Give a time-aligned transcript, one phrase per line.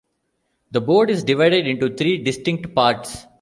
[0.71, 3.27] The Board is divided into three distinct parts.